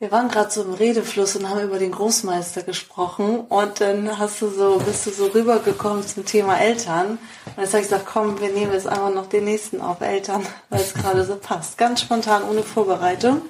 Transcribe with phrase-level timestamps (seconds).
[0.00, 4.40] Wir waren gerade so im Redefluss und haben über den Großmeister gesprochen und dann hast
[4.40, 7.18] du so, bist du so rübergekommen zum Thema Eltern.
[7.54, 10.46] Und jetzt habe ich gesagt, komm, wir nehmen jetzt einfach noch den nächsten auf Eltern,
[10.70, 11.76] weil es gerade so passt.
[11.76, 13.42] Ganz spontan, ohne Vorbereitung.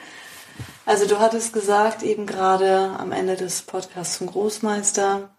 [0.86, 5.30] Also du hattest gesagt, eben gerade am Ende des Podcasts zum Großmeister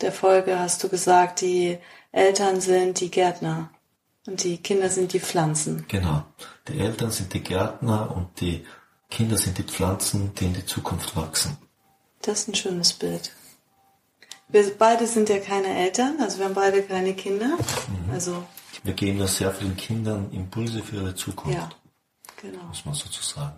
[0.00, 1.76] der Folge hast du gesagt, die
[2.12, 3.68] Eltern sind die Gärtner
[4.26, 5.84] und die Kinder sind die Pflanzen.
[5.88, 6.24] Genau.
[6.66, 8.64] Die Eltern sind die Gärtner und die
[9.10, 11.58] Kinder sind die Pflanzen, die in die Zukunft wachsen.
[12.22, 13.32] Das ist ein schönes Bild.
[14.48, 17.46] Wir beide sind ja keine Eltern, also wir haben beide keine Kinder.
[17.46, 18.12] Mhm.
[18.12, 18.44] Also
[18.82, 21.56] wir geben ja sehr vielen Kindern Impulse für ihre Zukunft.
[21.56, 21.70] Ja,
[22.40, 22.64] genau.
[22.64, 23.56] Muss man sozusagen.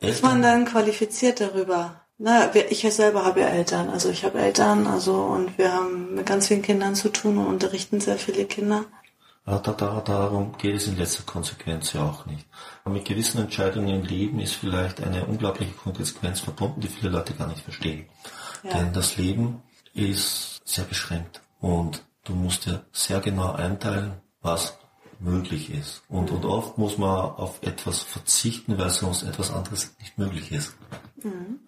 [0.00, 2.00] Ist man dann qualifiziert darüber?
[2.18, 6.26] Na, ich selber habe ja Eltern, also ich habe Eltern, also und wir haben mit
[6.26, 8.84] ganz vielen Kindern zu tun und unterrichten sehr viele Kinder.
[9.46, 12.46] Da, da, darum geht es in letzter Konsequenz ja auch nicht.
[12.82, 17.34] Aber mit gewissen Entscheidungen im Leben ist vielleicht eine unglaubliche Konsequenz verbunden, die viele Leute
[17.34, 18.06] gar nicht verstehen.
[18.62, 18.78] Ja.
[18.78, 24.78] Denn das Leben ist sehr beschränkt und du musst dir sehr genau einteilen, was
[25.20, 26.02] möglich ist.
[26.08, 30.74] Und, und oft muss man auf etwas verzichten, weil sonst etwas anderes nicht möglich ist.
[31.22, 31.60] Mhm.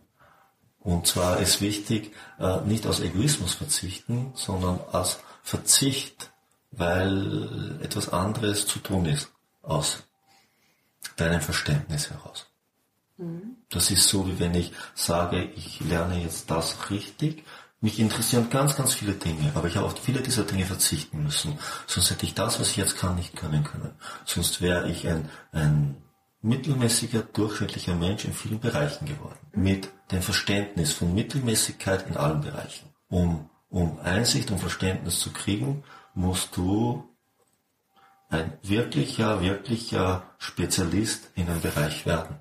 [0.80, 6.30] Und zwar ist wichtig, äh, nicht aus Egoismus verzichten, sondern aus Verzicht
[6.76, 9.32] weil etwas anderes zu tun ist
[9.62, 10.04] aus
[11.16, 12.46] deinem Verständnis heraus.
[13.16, 13.56] Mhm.
[13.70, 17.44] Das ist so, wie wenn ich sage, ich lerne jetzt das richtig.
[17.80, 21.58] Mich interessieren ganz, ganz viele Dinge, aber ich habe auf viele dieser Dinge verzichten müssen.
[21.86, 23.94] Sonst hätte ich das, was ich jetzt kann, nicht können können.
[24.24, 25.96] Sonst wäre ich ein, ein
[26.40, 29.38] mittelmäßiger, durchschnittlicher Mensch in vielen Bereichen geworden.
[29.52, 32.90] Mit dem Verständnis von Mittelmäßigkeit in allen Bereichen.
[33.08, 35.84] Um, um Einsicht und Verständnis zu kriegen,
[36.16, 37.04] musst du
[38.28, 42.40] ein wirklicher, wirklicher Spezialist in einem Bereich werden.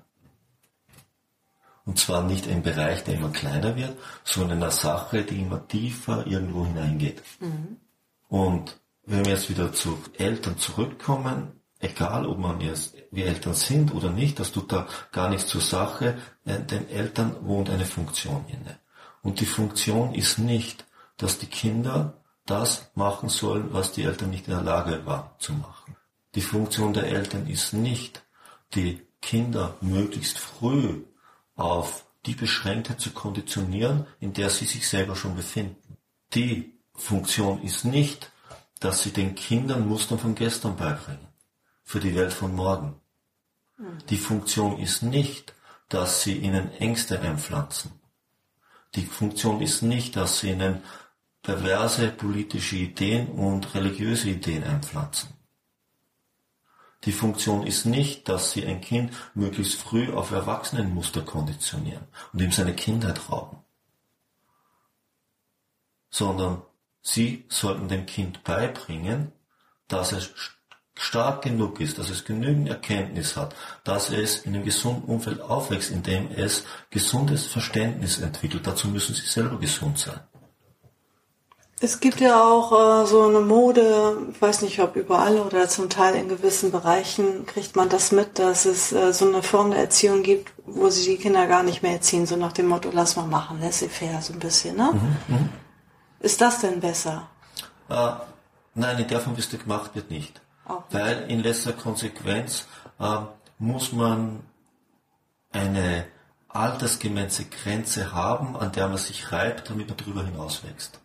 [1.84, 6.26] Und zwar nicht ein Bereich, der immer kleiner wird, sondern eine Sache, die immer tiefer
[6.26, 7.22] irgendwo hineingeht.
[7.38, 7.76] Mhm.
[8.28, 13.94] Und wenn wir jetzt wieder zu Eltern zurückkommen, egal ob man jetzt wie Eltern sind
[13.94, 18.80] oder nicht, das tut da gar nichts zur Sache, den Eltern wohnt eine Funktion inne.
[19.22, 20.86] Und die Funktion ist nicht,
[21.18, 22.14] dass die Kinder
[22.46, 25.96] das machen sollen, was die Eltern nicht in der Lage waren zu machen.
[26.34, 28.22] Die Funktion der Eltern ist nicht,
[28.74, 31.02] die Kinder möglichst früh
[31.56, 35.96] auf die Beschränktheit zu konditionieren, in der sie sich selber schon befinden.
[36.34, 38.30] Die Funktion ist nicht,
[38.80, 41.26] dass sie den Kindern Mustern von gestern beibringen,
[41.82, 43.00] für die Welt von morgen.
[44.10, 45.54] Die Funktion ist nicht,
[45.88, 47.92] dass sie ihnen Ängste einpflanzen.
[48.94, 50.82] Die Funktion ist nicht, dass sie ihnen
[51.46, 55.28] perverse politische Ideen und religiöse Ideen einpflanzen.
[57.04, 62.02] Die Funktion ist nicht, dass sie ein Kind möglichst früh auf Erwachsenenmuster konditionieren
[62.32, 63.58] und ihm seine Kindheit rauben,
[66.10, 66.62] sondern
[67.00, 69.30] sie sollten dem Kind beibringen,
[69.86, 70.32] dass es
[70.96, 75.92] stark genug ist, dass es genügend Erkenntnis hat, dass es in einem gesunden Umfeld aufwächst,
[75.92, 78.66] in dem es gesundes Verständnis entwickelt.
[78.66, 80.18] Dazu müssen sie selber gesund sein.
[81.78, 85.90] Es gibt ja auch äh, so eine Mode, ich weiß nicht, ob überall oder zum
[85.90, 89.80] Teil in gewissen Bereichen kriegt man das mit, dass es äh, so eine Form der
[89.80, 93.16] Erziehung gibt, wo sie die Kinder gar nicht mehr erziehen, so nach dem Motto, lass
[93.16, 94.90] mal machen, laissez-faire, so ein bisschen, ne?
[94.92, 95.48] Mhm, mh.
[96.20, 97.28] Ist das denn besser?
[97.90, 98.12] Äh,
[98.74, 100.40] nein, in der Form, wie es gemacht wird, nicht.
[100.66, 100.82] Nicht.
[100.90, 102.66] Weil in letzter Konsequenz
[102.98, 103.18] äh,
[103.58, 104.40] muss man
[105.52, 106.06] eine
[106.48, 111.00] altersgemäße Grenze haben, an der man sich reibt, damit man darüber hinaus wächst.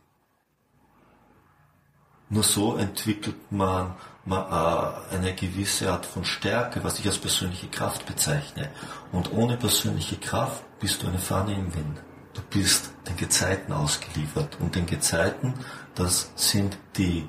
[2.31, 3.93] Nur so entwickelt man,
[4.25, 8.69] äh, eine gewisse Art von Stärke, was ich als persönliche Kraft bezeichne.
[9.11, 12.01] Und ohne persönliche Kraft bist du eine Fahne im Wind.
[12.33, 14.57] Du bist den Gezeiten ausgeliefert.
[14.61, 15.55] Und den Gezeiten,
[15.93, 17.27] das sind die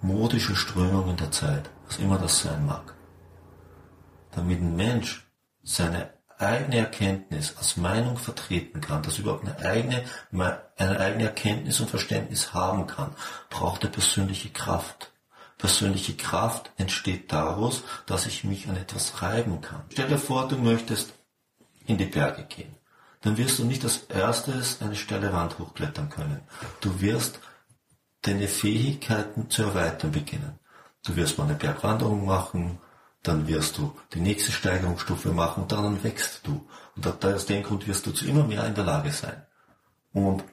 [0.00, 2.96] modischen Strömungen der Zeit, was immer das sein mag.
[4.32, 5.30] Damit ein Mensch
[5.62, 10.04] seine eigene Erkenntnis als Meinung vertreten kann, dass er überhaupt eine eigene,
[10.76, 13.14] eine eigene Erkenntnis und Verständnis haben kann,
[13.50, 15.12] braucht er persönliche Kraft.
[15.58, 19.82] Persönliche Kraft entsteht daraus, dass ich mich an etwas reiben kann.
[19.92, 21.12] Stell dir vor, du möchtest
[21.86, 22.76] in die Berge gehen,
[23.22, 26.42] dann wirst du nicht als erstes eine steile Wand hochklettern können.
[26.80, 27.40] Du wirst
[28.22, 30.58] deine Fähigkeiten zu erweitern beginnen.
[31.04, 32.78] Du wirst mal eine Bergwanderung machen,
[33.28, 36.66] dann wirst du die nächste Steigerungsstufe machen und dann wächst du.
[36.96, 39.46] Und aus dem Grund wirst du zu immer mehr in der Lage sein.
[40.12, 40.44] Und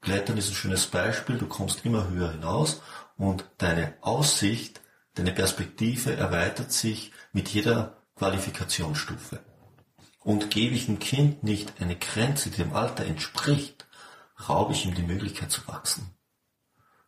[0.00, 2.80] Klettern ist ein schönes Beispiel, du kommst immer höher hinaus
[3.16, 4.80] und deine Aussicht,
[5.14, 9.40] deine Perspektive erweitert sich mit jeder Qualifikationsstufe.
[10.20, 13.86] Und gebe ich dem Kind nicht eine Grenze, die dem Alter entspricht,
[14.48, 16.14] raube ich ihm die Möglichkeit zu wachsen.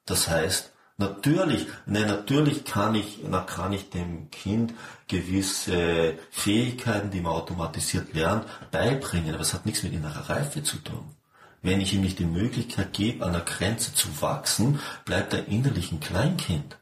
[0.04, 4.74] Das heißt, natürlich, nein, natürlich kann ich, na, kann ich dem Kind
[5.06, 10.76] gewisse Fähigkeiten, die man automatisiert lernt, beibringen, aber es hat nichts mit innerer Reife zu
[10.78, 11.14] tun.
[11.62, 15.90] Wenn ich ihm nicht die Möglichkeit gebe, an der Grenze zu wachsen, bleibt er innerlich
[15.90, 16.76] ein Kleinkind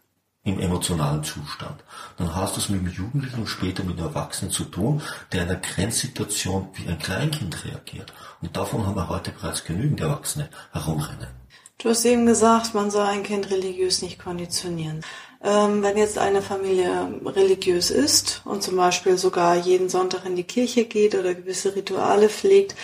[0.44, 1.82] im emotionalen Zustand.
[2.18, 5.02] Dann hast du es mit dem Jugendlichen und später mit einem Erwachsenen zu tun,
[5.32, 8.12] der in einer Grenzsituation wie ein Kleinkind reagiert.
[8.40, 11.45] Und davon haben wir heute bereits genügend Erwachsene herumrennen.
[11.78, 15.02] Du hast eben gesagt, man soll ein Kind religiös nicht konditionieren.
[15.42, 20.44] Ähm, wenn jetzt eine Familie religiös ist und zum Beispiel sogar jeden Sonntag in die
[20.44, 22.74] Kirche geht oder gewisse Rituale pflegt,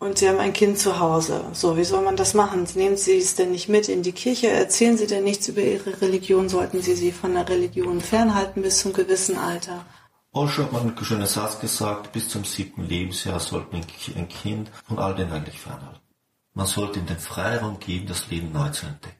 [0.00, 1.44] und Sie haben ein Kind zu Hause.
[1.52, 2.66] So, wie soll man das machen?
[2.74, 4.48] Nehmen Sie es denn nicht mit in die Kirche?
[4.48, 6.48] Erzählen Sie denn nichts über Ihre Religion?
[6.48, 9.84] Sollten Sie sie von der Religion fernhalten bis zum gewissen Alter?
[10.32, 14.98] Osho hat mal einen schönen Satz gesagt, bis zum siebten Lebensjahr sollte ein Kind von
[14.98, 16.00] all dem eigentlich fernhalten.
[16.54, 19.16] Man sollte ihm den Freiraum geben, das Leben neu zu entdecken.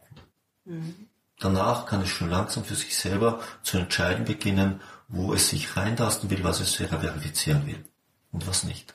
[0.65, 1.07] Mhm.
[1.39, 6.29] Danach kann es schon langsam für sich selber zu entscheiden beginnen, wo es sich reintasten
[6.31, 7.85] will, was es verifizieren will
[8.31, 8.95] und was nicht.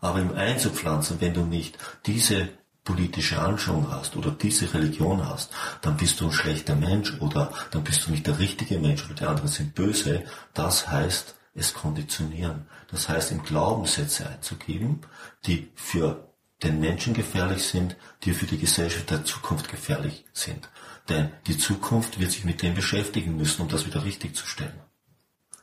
[0.00, 2.48] Aber im einzupflanzen, wenn du nicht diese
[2.84, 5.52] politische Anschauung hast oder diese Religion hast,
[5.82, 9.14] dann bist du ein schlechter Mensch oder dann bist du nicht der richtige Mensch oder
[9.14, 10.24] die anderen sind böse.
[10.54, 12.66] Das heißt, es konditionieren.
[12.90, 15.02] Das heißt, im Glaubenssätze einzugeben,
[15.46, 16.27] die für
[16.62, 20.68] den Menschen gefährlich sind, die für die Gesellschaft der Zukunft gefährlich sind.
[21.08, 24.80] Denn die Zukunft wird sich mit dem beschäftigen müssen, um das wieder richtig zu stellen.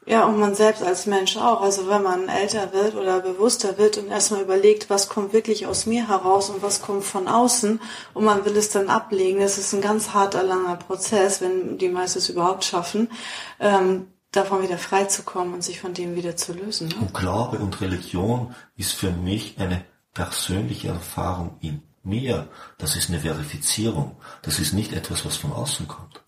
[0.07, 1.61] Ja, und man selbst als Mensch auch.
[1.61, 5.87] Also wenn man älter wird oder bewusster wird und erstmal überlegt, was kommt wirklich aus
[5.87, 7.81] mir heraus und was kommt von außen
[8.13, 11.89] und man will es dann ablegen, das ist ein ganz harter, langer Prozess, wenn die
[11.89, 13.09] meisten es überhaupt schaffen,
[13.59, 16.89] ähm, davon wieder freizukommen und sich von dem wieder zu lösen.
[16.89, 16.95] Ne?
[16.99, 19.83] Und Glaube und Religion ist für mich eine
[20.15, 22.49] persönliche Erfahrung in mir.
[22.79, 24.17] Das ist eine Verifizierung.
[24.41, 26.23] Das ist nicht etwas, was von außen kommt.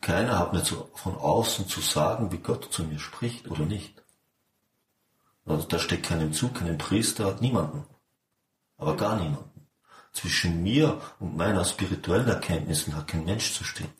[0.00, 4.02] Keiner hat mir zu, von außen zu sagen, wie Gott zu mir spricht oder nicht.
[5.44, 7.84] Also da steckt keinen Zug, keinen Priester, niemanden.
[8.78, 9.66] Aber gar niemanden.
[10.12, 13.92] Zwischen mir und meiner spirituellen Erkenntnissen hat kein Mensch zu stehen.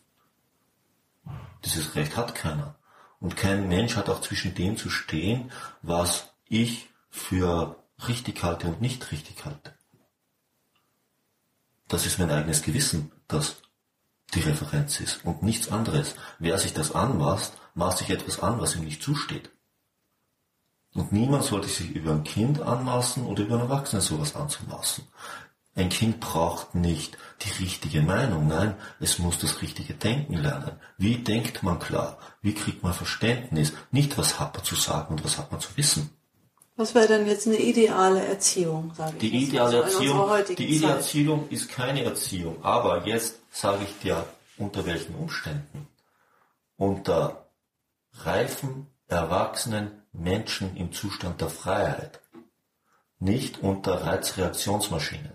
[1.64, 2.76] Dieses Recht hat keiner.
[3.18, 5.50] Und kein Mensch hat auch zwischen dem zu stehen,
[5.82, 9.74] was ich für richtig halte und nicht richtig halte.
[11.88, 13.56] Das ist mein eigenes Gewissen, das
[14.34, 16.14] die Referenz ist und nichts anderes.
[16.38, 19.50] Wer sich das anmaßt, maßt sich etwas an, was ihm nicht zusteht.
[20.94, 25.04] Und niemand sollte sich über ein Kind anmaßen oder über einen Erwachsenen sowas anzumaßen.
[25.76, 30.72] Ein Kind braucht nicht die richtige Meinung, nein, es muss das richtige Denken lernen.
[30.98, 32.18] Wie denkt man klar?
[32.42, 33.72] Wie kriegt man Verständnis?
[33.92, 36.10] Nicht, was hat man zu sagen und was hat man zu wissen.
[36.80, 39.18] Was wäre denn jetzt eine ideale Erziehung, sage ich?
[39.18, 44.24] Die ideale also Erziehung, die ideale Erziehung ist keine Erziehung, aber jetzt sage ich dir,
[44.56, 45.88] unter welchen Umständen.
[46.78, 47.50] Unter
[48.14, 52.18] reifen, erwachsenen Menschen im Zustand der Freiheit.
[53.18, 55.32] Nicht unter Reizreaktionsmaschinen.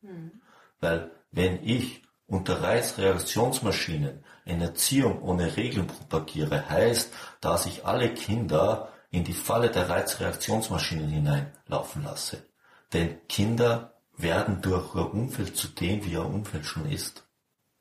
[0.00, 0.32] Mhm.
[0.80, 8.88] Weil wenn ich unter Reizreaktionsmaschinen eine Erziehung ohne Regeln propagiere, heißt, dass ich alle Kinder
[9.12, 12.48] in die Falle der Reizreaktionsmaschinen hineinlaufen lasse.
[12.92, 17.24] Denn Kinder werden durch ihr Umfeld zu dem, wie ihr Umfeld schon ist.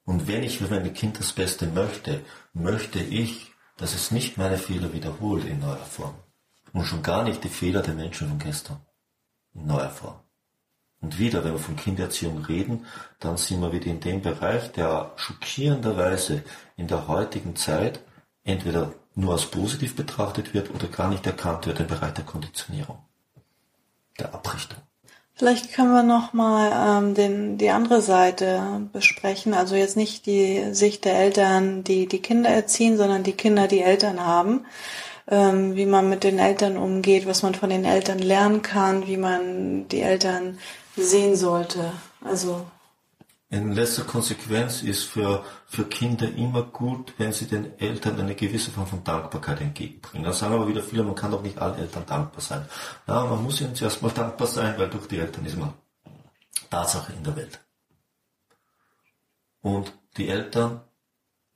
[0.05, 2.21] Und wenn ich für meine Kind das Beste möchte,
[2.53, 6.15] möchte ich, dass es nicht meine Fehler wiederholt in neuer Form.
[6.73, 8.85] Und schon gar nicht die Fehler der Menschen von gestern
[9.53, 10.19] in neuer Form.
[10.99, 12.85] Und wieder, wenn wir von Kindererziehung reden,
[13.19, 16.43] dann sind wir wieder in dem Bereich, der schockierenderweise
[16.75, 18.01] in der heutigen Zeit
[18.43, 22.99] entweder nur als positiv betrachtet wird oder gar nicht erkannt wird im Bereich der Konditionierung,
[24.19, 24.79] der Abrichtung.
[25.33, 29.53] Vielleicht können wir noch mal ähm, den, die andere Seite besprechen.
[29.55, 33.81] Also jetzt nicht die Sicht der Eltern, die die Kinder erziehen, sondern die Kinder, die
[33.81, 34.65] Eltern haben.
[35.27, 39.17] Ähm, wie man mit den Eltern umgeht, was man von den Eltern lernen kann, wie
[39.17, 40.59] man die Eltern
[40.95, 41.91] sehen sollte.
[42.23, 42.65] Also
[43.51, 48.71] In letzter Konsequenz ist für, für Kinder immer gut, wenn sie den Eltern eine gewisse
[48.71, 50.23] Form von Dankbarkeit entgegenbringen.
[50.23, 52.65] Da sagen aber wieder viele, man kann doch nicht allen Eltern dankbar sein.
[53.07, 55.73] Ja, man muss ihnen zuerst mal dankbar sein, weil durch die Eltern ist man
[56.69, 57.59] Tatsache in der Welt.
[59.59, 60.79] Und die Eltern,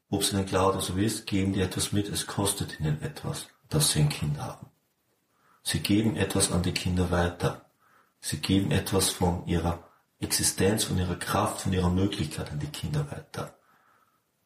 [0.09, 3.47] ob sie den glauben oder so ist, geben dir etwas mit, es kostet ihnen etwas,
[3.69, 4.67] dass sie ein Kind haben.
[5.63, 7.65] Sie geben etwas an die Kinder weiter.
[8.19, 9.79] Sie geben etwas von ihrer
[10.19, 13.57] Existenz, von ihrer Kraft, von ihrer Möglichkeit an die Kinder weiter.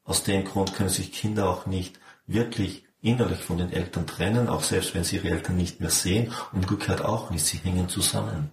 [0.04, 4.64] Aus dem Grund können sich Kinder auch nicht wirklich innerlich von den Eltern trennen, auch
[4.64, 8.52] selbst wenn sie ihre Eltern nicht mehr sehen, umgekehrt auch nicht, sie hängen zusammen.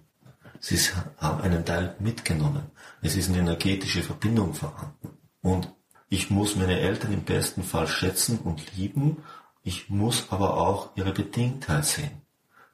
[0.59, 0.77] Sie
[1.17, 2.71] haben einen Teil mitgenommen.
[3.01, 5.17] Es ist eine energetische Verbindung vorhanden.
[5.41, 5.71] Und
[6.09, 9.23] ich muss meine Eltern im besten Fall schätzen und lieben,
[9.63, 12.21] ich muss aber auch ihre Bedingtheit sehen,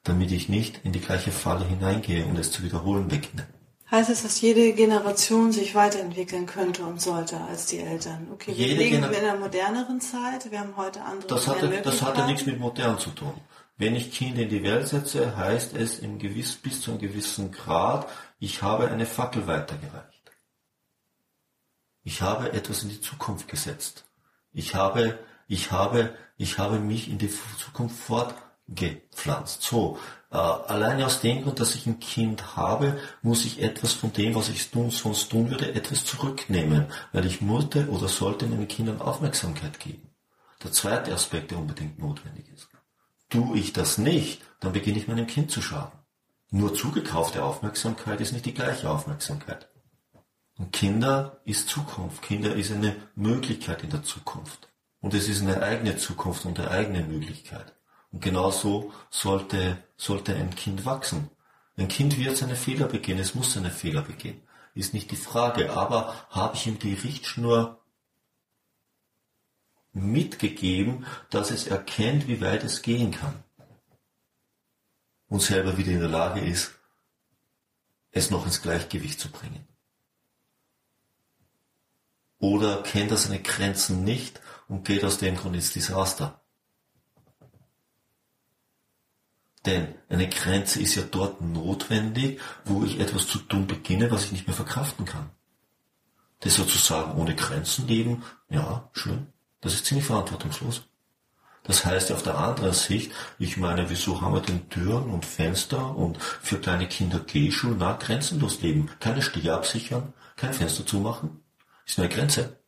[0.04, 3.46] damit ich nicht in die gleiche Falle hineingehe und es zu wiederholen beginne.
[3.90, 8.28] Heißt es, dass jede Generation sich weiterentwickeln könnte und sollte als die Eltern?
[8.32, 11.68] Okay, wir jede leben Gener in einer moderneren Zeit, wir haben heute andere das hatte,
[11.68, 13.34] das hatte nichts mit modern zu tun.
[13.76, 17.52] Wenn ich Kinder in die Welt setze, heißt es im gewiss, bis zu einem gewissen
[17.52, 20.32] Grad, ich habe eine Fackel weitergereicht.
[22.04, 24.04] Ich habe etwas in die Zukunft gesetzt.
[24.52, 27.96] Ich habe, ich habe, ich habe mich in die Zukunft
[28.66, 29.62] fortgepflanzt.
[29.62, 29.98] So,
[30.30, 34.34] äh, alleine aus dem Grund, dass ich ein Kind habe, muss ich etwas von dem,
[34.34, 39.00] was ich tun, sonst tun würde, etwas zurücknehmen, weil ich musste oder sollte meinen Kindern
[39.00, 40.10] Aufmerksamkeit geben.
[40.62, 42.68] Der zweite Aspekt, der unbedingt notwendig ist.
[43.28, 45.98] Tue ich das nicht, dann beginne ich meinem Kind zu schaden.
[46.50, 49.68] Nur zugekaufte Aufmerksamkeit ist nicht die gleiche Aufmerksamkeit.
[50.56, 52.22] Und Kinder ist Zukunft.
[52.22, 54.68] Kinder ist eine Möglichkeit in der Zukunft.
[55.00, 57.74] Und es ist eine eigene Zukunft und eine eigene Möglichkeit.
[58.20, 61.30] Genauso sollte, sollte ein Kind wachsen.
[61.76, 64.40] Ein Kind wird seine Fehler begehen, es muss seine Fehler begehen.
[64.74, 67.80] Ist nicht die Frage, aber habe ich ihm die Richtschnur
[69.92, 73.42] mitgegeben, dass es erkennt, wie weit es gehen kann.
[75.28, 76.72] Und selber wieder in der Lage ist,
[78.12, 79.66] es noch ins Gleichgewicht zu bringen.
[82.38, 86.43] Oder kennt er seine Grenzen nicht und geht aus dem Grund ins Desaster.
[89.66, 94.32] Denn eine Grenze ist ja dort notwendig, wo ich etwas zu tun beginne, was ich
[94.32, 95.30] nicht mehr verkraften kann.
[96.40, 99.28] Das sozusagen ohne Grenzen leben, ja, schön.
[99.62, 100.82] Das ist ziemlich verantwortungslos.
[101.62, 105.96] Das heißt auf der anderen Sicht, ich meine, wieso haben wir denn Türen und Fenster
[105.96, 107.74] und für kleine Kinder Gehschuhe?
[107.78, 108.90] Na, grenzenlos leben.
[109.00, 111.42] Keine Stiege absichern, kein Fenster zumachen.
[111.86, 112.58] Ist eine Grenze.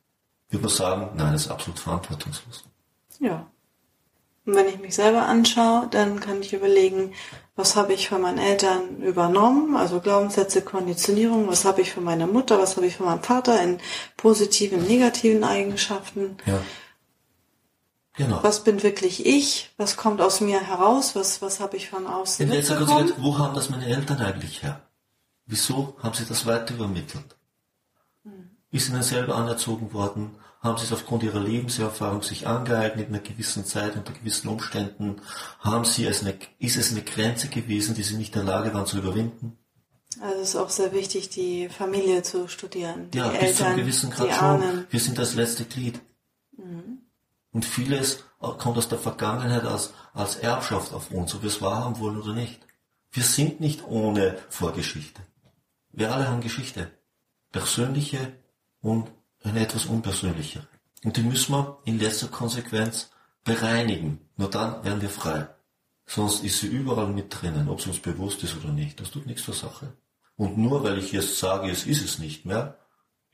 [0.48, 2.64] Würde man sagen, nein, das ist absolut verantwortungslos.
[3.20, 3.50] Ja.
[4.46, 7.12] Und wenn ich mich selber anschaue, dann kann ich überlegen,
[7.56, 12.26] was habe ich von meinen Eltern übernommen, also Glaubenssätze, Konditionierung, was habe ich von meiner
[12.26, 13.80] Mutter, was habe ich von meinem Vater in
[14.16, 16.36] positiven, negativen Eigenschaften.
[16.46, 16.60] Ja.
[18.16, 18.42] Genau.
[18.42, 19.70] Was bin wirklich ich?
[19.76, 21.16] Was kommt aus mir heraus?
[21.16, 24.62] Was, was habe ich von außen In letzter Konsequenz, wo haben das meine Eltern eigentlich
[24.62, 24.80] her?
[25.44, 27.36] Wieso haben sie das weiter übermittelt?
[28.24, 28.55] Hm.
[28.76, 30.36] Ist ihnen selber anerzogen worden?
[30.66, 35.20] haben sie es aufgrund ihrer Lebenserfahrung sich angeeignet in einer gewissen Zeit, unter gewissen Umständen,
[35.60, 38.74] haben sie es eine, ist es eine Grenze gewesen, die sie nicht in der Lage
[38.74, 39.56] waren zu überwinden?
[40.20, 43.10] Also es ist auch sehr wichtig, die Familie zu studieren.
[43.12, 44.86] Die ja, Eltern, bis zu einem gewissen Grad schon.
[44.90, 46.00] Wir sind das letzte Glied.
[46.56, 47.02] Mhm.
[47.52, 51.98] Und vieles kommt aus der Vergangenheit als, als Erbschaft auf uns, ob wir es wahrhaben
[52.00, 52.60] wollen oder nicht.
[53.12, 55.22] Wir sind nicht ohne Vorgeschichte.
[55.92, 56.90] Wir alle haben Geschichte.
[57.52, 58.32] Persönliche
[58.86, 59.10] und
[59.42, 60.68] eine etwas unpersönlichere.
[61.02, 63.10] Und die müssen wir in letzter Konsequenz
[63.42, 64.20] bereinigen.
[64.36, 65.48] Nur dann werden wir frei.
[66.06, 69.00] Sonst ist sie überall mit drinnen, ob es uns bewusst ist oder nicht.
[69.00, 69.92] Das tut nichts zur Sache.
[70.36, 72.78] Und nur weil ich jetzt sage, es ist es nicht mehr,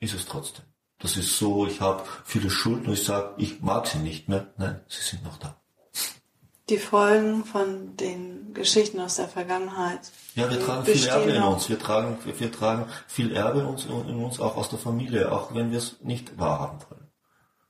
[0.01, 0.65] ist es trotzdem.
[0.99, 4.55] Das ist so, ich habe viele Schulden und ich sage, ich mag sie nicht mehr.
[4.57, 5.62] Nein, sie sind noch da.
[6.73, 10.11] Die Folgen von den Geschichten aus der Vergangenheit.
[10.35, 11.69] Ja, wir tragen viel Erbe in uns.
[11.69, 15.31] Wir tragen, wir, wir tragen viel Erbe in uns, in uns auch aus der Familie,
[15.31, 17.09] auch wenn wir es nicht wahrhaben wollen.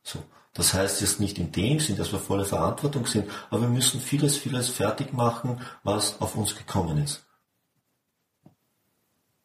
[0.05, 0.23] So.
[0.55, 4.01] Das heißt jetzt nicht in dem Sinn, dass wir volle Verantwortung sind, aber wir müssen
[4.01, 7.25] vieles, vieles fertig machen, was auf uns gekommen ist.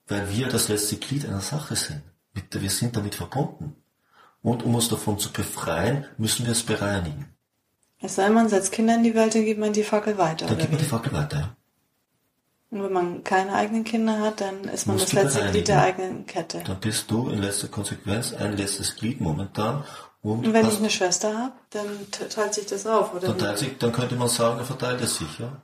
[0.06, 2.04] Weil wir das letzte Glied einer Sache sind.
[2.52, 3.76] Wir sind damit verbunden.
[4.44, 7.34] Und um uns davon zu befreien, müssen wir es bereinigen.
[8.00, 10.46] Es sei man setzt Kinder in die Welt, dann gibt man die Fackel weiter.
[10.46, 11.56] Dann gibt man die Fackel weiter.
[12.70, 15.82] Und wenn man keine eigenen Kinder hat, dann ist man Musst das letzte Glied der
[15.82, 16.64] eigenen Kette.
[16.66, 19.86] Dann bist du in letzter Konsequenz ein letztes Glied momentan.
[20.22, 23.28] Und, und wenn ich eine Schwester habe, dann teilt sich das auf, oder?
[23.28, 25.62] Dann, teilt sich, dann könnte man sagen, er verteilt es sich, ja.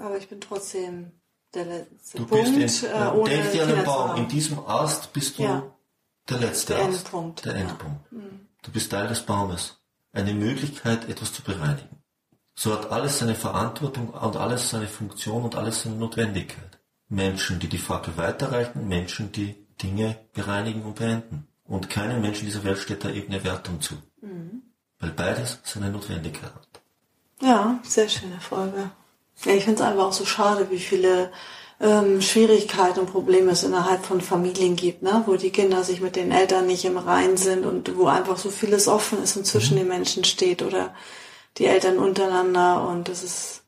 [0.00, 1.12] Aber ich bin trotzdem
[1.54, 2.54] der letzte du Punkt.
[2.56, 4.16] Bist in, äh, ohne denk dir an den Baum.
[4.16, 5.62] In diesem Ast bist du, ja.
[6.28, 7.44] Der letzte der Ast, Endpunkt.
[7.44, 8.00] Der Endpunkt.
[8.10, 8.18] Ja.
[8.62, 9.76] Du bist Teil des Baumes.
[10.12, 12.02] Eine Möglichkeit, etwas zu bereinigen.
[12.54, 16.78] So hat alles seine Verantwortung und alles seine Funktion und alles seine Notwendigkeit.
[17.08, 21.48] Menschen, die die Fackel weiterreichen, Menschen, die Dinge bereinigen und beenden.
[21.64, 23.94] Und keinem Menschen dieser Welt steht da irgendeine Wertung zu.
[24.20, 24.62] Mhm.
[24.98, 26.80] Weil beides seine Notwendigkeit hat.
[27.40, 28.90] Ja, sehr schöne Folge.
[29.44, 31.32] Ja, ich finde es einfach auch so schade, wie viele
[31.80, 35.22] ähm, Schwierigkeiten und Probleme es innerhalb von Familien gibt, ne?
[35.26, 38.50] wo die Kinder sich mit den Eltern nicht im Rein sind und wo einfach so
[38.50, 39.80] vieles offen ist und zwischen mhm.
[39.80, 40.94] den Menschen steht oder
[41.58, 43.62] die Eltern untereinander und das ist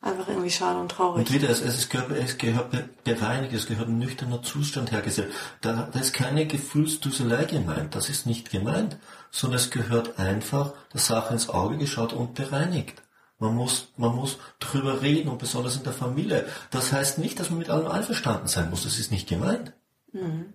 [0.00, 1.18] einfach irgendwie schade und traurig.
[1.28, 2.70] Und wieder, es, es, gehört, es gehört
[3.04, 5.32] bereinigt, es gehört ein nüchterner Zustand hergestellt.
[5.60, 8.96] Da, da ist keine Gefühlsduselei gemeint, das ist nicht gemeint,
[9.30, 13.02] sondern es gehört einfach der Sache ins Auge geschaut und bereinigt.
[13.40, 16.46] Man muss, man muss drüber reden und besonders in der Familie.
[16.70, 18.84] Das heißt nicht, dass man mit allem einverstanden sein muss.
[18.84, 19.72] Das ist nicht gemeint.
[20.12, 20.54] Mhm.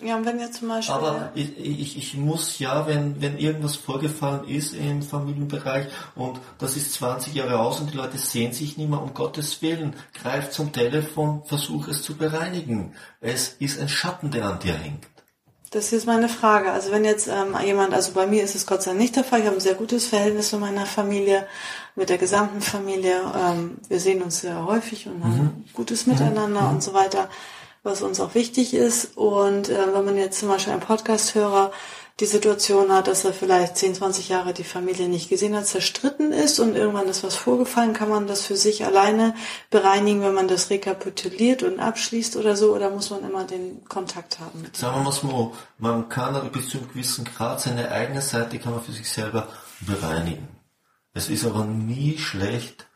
[0.00, 0.94] Ja, und wenn jetzt zum Beispiel.
[0.94, 5.86] Aber ich, ich, ich muss ja, wenn, wenn irgendwas vorgefallen ist im Familienbereich
[6.16, 9.62] und das ist 20 Jahre aus und die Leute sehen sich nicht mehr, um Gottes
[9.62, 12.94] Willen, greift zum Telefon, versuch es zu bereinigen.
[13.20, 15.06] Es ist ein Schatten, der an dir hängt.
[15.74, 16.70] Das ist meine Frage.
[16.70, 19.24] Also wenn jetzt ähm, jemand, also bei mir ist es Gott sei Dank nicht der
[19.24, 21.48] Fall, ich habe ein sehr gutes Verhältnis mit meiner Familie,
[21.96, 23.20] mit der gesamten Familie.
[23.36, 25.64] Ähm, wir sehen uns sehr häufig und haben mhm.
[25.72, 26.76] gutes Miteinander mhm.
[26.76, 27.28] und so weiter
[27.84, 29.16] was uns auch wichtig ist.
[29.16, 31.70] Und äh, wenn man jetzt zum Beispiel einen Podcast-Hörer
[32.20, 36.32] die Situation hat, dass er vielleicht 10, 20 Jahre die Familie nicht gesehen hat, zerstritten
[36.32, 39.34] ist und irgendwann ist was vorgefallen, kann man das für sich alleine
[39.70, 44.38] bereinigen, wenn man das rekapituliert und abschließt oder so, oder muss man immer den Kontakt
[44.38, 44.64] haben?
[44.72, 48.74] Sagen wir mal so, man kann bis zu einem gewissen Grad seine eigene Seite kann
[48.74, 49.48] man für sich selber
[49.80, 50.48] bereinigen.
[51.14, 52.86] Es ist aber nie schlecht,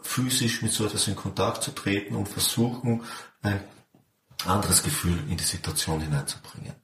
[0.00, 3.04] physisch mit so etwas in Kontakt zu treten und versuchen,
[3.42, 3.62] ein
[4.46, 6.81] anderes Gefühl in die Situation hineinzubringen.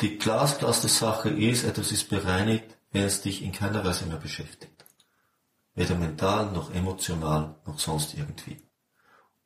[0.00, 4.84] Die glasklasse Sache ist, etwas ist bereinigt, wenn es dich in keiner Weise mehr beschäftigt.
[5.74, 8.62] Weder mental, noch emotional, noch sonst irgendwie.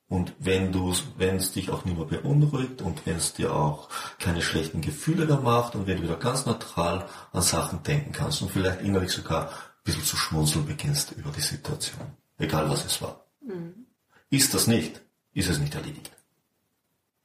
[0.09, 3.89] Und wenn du, wenn es dich auch nicht mehr beunruhigt und wenn es dir auch
[4.19, 8.43] keine schlechten Gefühle mehr macht und wenn du wieder ganz neutral an Sachen denken kannst
[8.43, 12.13] und vielleicht innerlich sogar ein bisschen zu schmunzeln beginnst über die Situation.
[12.39, 13.25] Egal was es war.
[13.41, 13.87] Mhm.
[14.29, 15.01] Ist das nicht,
[15.33, 16.13] ist es nicht erledigt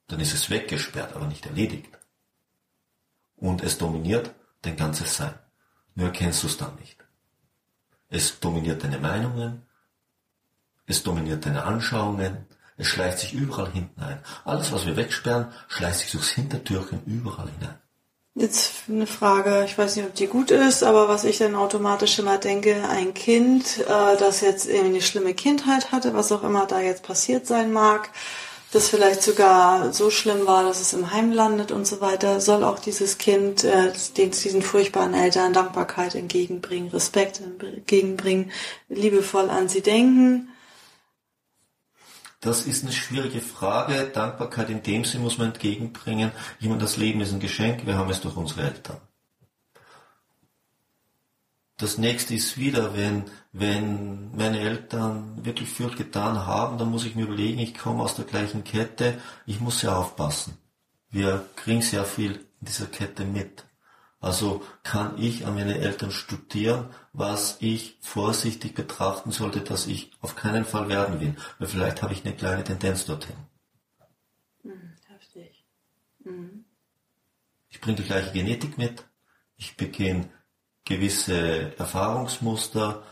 [0.07, 1.96] dann ist es weggesperrt, aber nicht erledigt.
[3.38, 5.34] Und es dominiert dein ganzes Sein.
[5.95, 6.97] Nur erkennst du es dann nicht.
[8.10, 9.63] Es dominiert deine Meinungen,
[10.86, 12.45] es dominiert deine Anschauungen,
[12.78, 14.19] es schleicht sich überall hinten ein.
[14.45, 17.80] Alles, was wir wegsperren, schleicht sich durchs Hintertürchen überall hinein.
[18.36, 22.19] Jetzt eine Frage, ich weiß nicht, ob die gut ist, aber was ich dann automatisch
[22.19, 26.67] immer denke, ein Kind, äh, das jetzt irgendwie eine schlimme Kindheit hatte, was auch immer
[26.67, 28.12] da jetzt passiert sein mag,
[28.71, 32.63] das vielleicht sogar so schlimm war, dass es im Heim landet und so weiter, soll
[32.63, 38.51] auch dieses Kind äh, den, diesen furchtbaren Eltern Dankbarkeit entgegenbringen, Respekt entgegenbringen,
[38.89, 40.49] liebevoll an sie denken.
[42.41, 44.12] Das ist eine schwierige Frage.
[44.13, 46.32] Dankbarkeit in dem Sinn muss man entgegenbringen.
[46.60, 48.97] Meine, das Leben ist ein Geschenk, wir haben es durch unsere Eltern.
[51.77, 57.15] Das nächste ist wieder, wenn, wenn meine Eltern wirklich viel getan haben, dann muss ich
[57.15, 60.57] mir überlegen, ich komme aus der gleichen Kette, ich muss sehr aufpassen.
[61.11, 63.63] Wir kriegen sehr viel in dieser Kette mit.
[64.19, 70.35] Also kann ich an meine Eltern studieren, was ich vorsichtig betrachten sollte, dass ich auf
[70.35, 71.35] keinen Fall werden will.
[71.59, 73.35] Weil vielleicht habe ich eine kleine Tendenz dorthin.
[74.63, 75.63] Mhm, heftig.
[76.23, 76.65] Mhm.
[77.69, 79.05] Ich bringe die gleiche Genetik mit.
[79.55, 80.29] Ich beginne
[80.88, 83.04] gewisse Erfahrungsmuster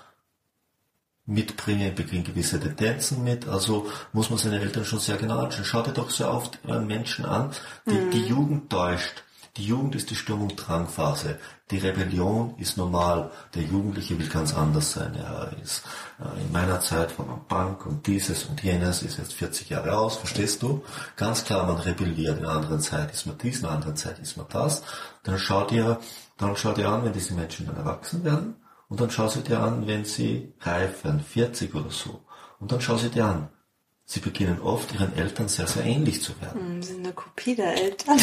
[1.25, 3.47] mitbringen, bringen gewisse Tendenzen mit.
[3.47, 5.65] Also muss man seine Eltern schon sehr genau anschauen.
[5.65, 7.51] Schaut dir doch sehr oft Menschen an,
[7.85, 8.11] die, mhm.
[8.11, 9.23] die Jugend täuscht.
[9.57, 11.39] Die Jugend ist die Sturm- und Drangphase.
[11.71, 13.31] Die Rebellion ist normal.
[13.53, 15.15] Der Jugendliche will ganz anders sein.
[15.15, 15.81] Er ist
[16.19, 19.97] äh, in meiner Zeit von einer Bank und dieses und jenes ist jetzt 40 Jahre
[19.97, 20.83] aus, verstehst du?
[21.15, 22.37] Ganz klar, man rebelliert.
[22.39, 24.83] In einer anderen Zeit ist man dies, in einer anderen Zeit ist man das.
[25.23, 25.99] Dann schaut ihr,
[26.37, 28.55] dann schau dir an, wenn diese Menschen dann erwachsen werden.
[28.87, 32.23] Und dann schau sie dir an, wenn sie reif werden, 40 oder so.
[32.59, 33.49] Und dann schau sie dir an.
[34.05, 36.61] Sie beginnen oft ihren Eltern sehr, sehr ähnlich zu werden.
[36.61, 38.19] Hm, sie sind eine Kopie der Eltern.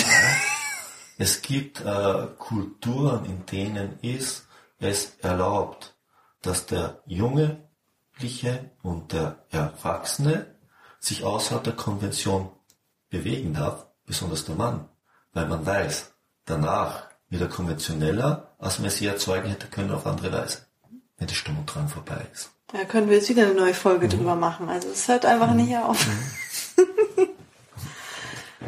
[1.18, 4.46] Es gibt äh, Kulturen, in denen ist
[4.78, 5.94] es erlaubt,
[6.40, 10.46] dass der Jugendliche und der Erwachsene
[10.98, 12.50] sich außerhalb der Konvention
[13.10, 14.88] bewegen darf, besonders der Mann,
[15.32, 16.12] weil man weiß,
[16.44, 20.58] danach wieder konventioneller, als man sie erzeugen hätte können auf andere Weise,
[21.16, 22.50] wenn die Stimmung dran vorbei ist.
[22.68, 24.10] Da können wir jetzt wieder eine neue Folge mhm.
[24.10, 24.68] drüber machen.
[24.68, 25.56] Also es hört einfach mhm.
[25.56, 26.06] nicht auf.
[26.06, 26.18] Mhm.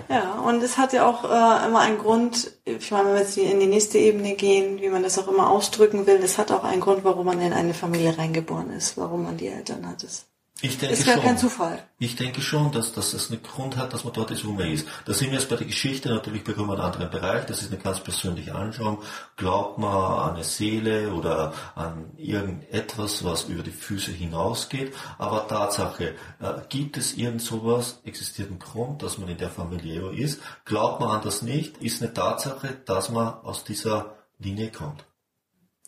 [0.09, 3.37] Ja, und es hat ja auch äh, immer einen Grund, ich meine, wenn wir jetzt
[3.37, 6.65] in die nächste Ebene gehen, wie man das auch immer ausdrücken will, es hat auch
[6.65, 10.05] einen Grund, warum man in eine Familie reingeboren ist, warum man die Eltern hat.
[10.05, 10.27] Es
[10.61, 11.25] ich denke ist gar schon.
[11.25, 11.83] kein Zufall.
[11.99, 14.71] Ich denke schon, dass, dass es einen Grund hat, dass man dort ist, wo man
[14.71, 14.87] ist.
[15.05, 17.45] Da sind wir jetzt bei der Geschichte natürlich bekommen einen anderen Bereich.
[17.47, 19.03] Das ist eine ganz persönliche Anschauung.
[19.37, 24.95] Glaubt man an eine Seele oder an irgendetwas, was über die Füße hinausgeht.
[25.19, 30.11] Aber Tatsache, äh, gibt es irgend sowas, existiert ein Grund, dass man in der Familie
[30.13, 30.41] ist.
[30.65, 35.05] Glaubt man an das nicht, ist eine Tatsache, dass man aus dieser Linie kommt.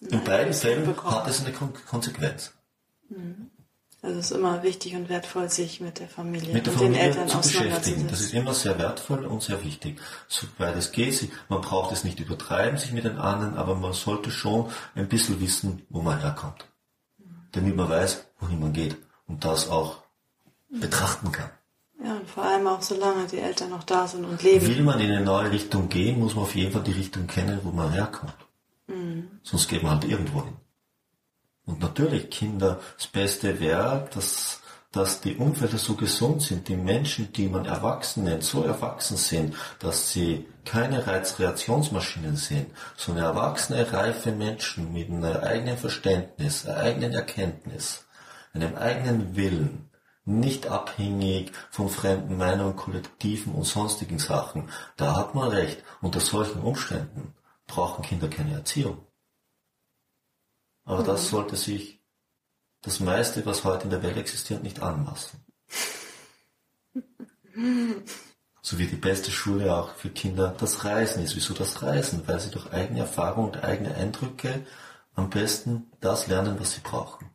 [0.00, 2.52] In Nein, beiden das Fällen hat es eine Kon Konsequenz.
[4.03, 6.99] Also es ist immer wichtig und wertvoll, sich mit der Familie mit der und Familie
[6.99, 8.07] den Eltern zu beschäftigen.
[8.09, 9.99] Das ist immer sehr wertvoll und sehr wichtig.
[10.29, 14.31] Soweit es geht, man braucht es nicht übertreiben, sich mit den anderen, aber man sollte
[14.31, 16.67] schon ein bisschen wissen, wo man herkommt.
[17.53, 20.03] Damit man weiß, wohin man geht und das auch
[20.69, 21.51] betrachten kann.
[22.05, 24.67] Ja, und vor allem auch solange die Eltern noch da sind und leben.
[24.67, 27.61] Will man in eine neue Richtung gehen, muss man auf jeden Fall die Richtung kennen,
[27.63, 28.35] wo man herkommt.
[29.43, 30.57] Sonst geht man halt irgendwo hin.
[31.66, 34.61] Und natürlich, Kinder, das Beste wäre, dass,
[34.92, 39.57] dass die Umfelder so gesund sind, die Menschen, die man erwachsen nennt, so erwachsen sind,
[39.81, 47.12] dass sie keine Reizreaktionsmaschinen sind, sondern erwachsene, reife Menschen mit einem eigenen Verständnis, einer eigenen
[47.12, 48.07] Erkenntnis,
[48.55, 49.90] einem eigenen Willen,
[50.24, 54.68] nicht abhängig von fremden Meinungen, Kollektiven und sonstigen Sachen.
[54.96, 55.83] Da hat man recht.
[56.00, 57.35] Unter solchen Umständen
[57.66, 58.98] brauchen Kinder keine Erziehung.
[60.87, 62.01] Aber das sollte sich
[62.81, 65.38] das meiste, was heute in der Welt existiert, nicht anmaßen.
[68.62, 71.37] So wie die beste Schule auch für Kinder das Reisen ist.
[71.37, 72.27] Wieso das Reisen?
[72.27, 74.64] Weil sie durch eigene Erfahrung und eigene Eindrücke
[75.14, 77.31] am besten das lernen, was sie brauchen.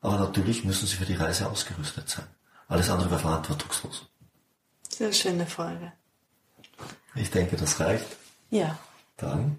[0.00, 2.26] Aber natürlich müssen sie für die Reise ausgerüstet sein.
[2.68, 4.06] Alles andere wäre verantwortungslos.
[4.88, 5.92] Sehr schöne Folge.
[7.14, 8.06] Ich denke, das reicht.
[8.50, 8.78] Ja,
[9.16, 9.58] Dann